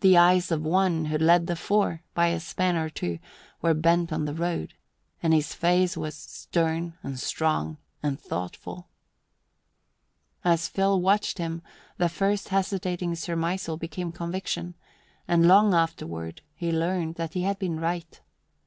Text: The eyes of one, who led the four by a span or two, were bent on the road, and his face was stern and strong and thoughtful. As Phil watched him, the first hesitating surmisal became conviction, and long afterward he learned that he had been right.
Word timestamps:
The 0.00 0.16
eyes 0.16 0.50
of 0.50 0.62
one, 0.62 1.04
who 1.04 1.18
led 1.18 1.46
the 1.46 1.54
four 1.54 2.02
by 2.14 2.28
a 2.28 2.40
span 2.40 2.76
or 2.76 2.88
two, 2.88 3.18
were 3.60 3.74
bent 3.74 4.10
on 4.10 4.24
the 4.24 4.32
road, 4.32 4.72
and 5.22 5.34
his 5.34 5.52
face 5.52 5.98
was 5.98 6.14
stern 6.16 6.96
and 7.02 7.20
strong 7.20 7.76
and 8.02 8.18
thoughtful. 8.18 8.88
As 10.46 10.66
Phil 10.66 10.98
watched 10.98 11.36
him, 11.36 11.60
the 11.98 12.08
first 12.08 12.48
hesitating 12.48 13.12
surmisal 13.16 13.78
became 13.78 14.12
conviction, 14.12 14.76
and 15.28 15.46
long 15.46 15.74
afterward 15.74 16.40
he 16.54 16.72
learned 16.72 17.16
that 17.16 17.34
he 17.34 17.42
had 17.42 17.58
been 17.58 17.78
right. 17.78 18.18